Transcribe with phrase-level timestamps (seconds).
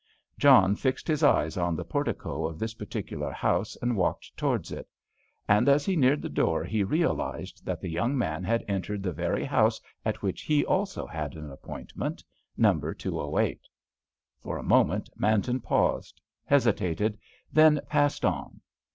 [0.39, 4.87] John fixed his eyes on the portico of this particular house and walked towards it.
[5.47, 9.13] And as he neared the door he realised that the young man had entered the
[9.13, 13.67] very house at which he also had an appointment—Number 208.
[14.39, 17.19] For a moment Manton paused, hesitated,
[17.53, 18.59] then passed on.